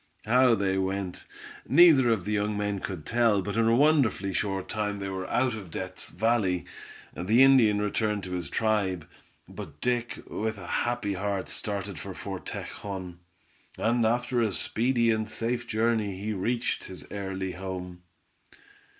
[0.25, 1.27] How they went,
[1.67, 5.29] neither of the young men could tell, but in a wonderfully short time they were
[5.29, 6.65] out of Death's Valley.
[7.15, 9.07] The Indian returned to his tribe,
[9.47, 13.19] but Dick, with a happy heart, started for Fort Tejon,
[13.77, 18.01] and after a speedy and safe journey he reached his early home.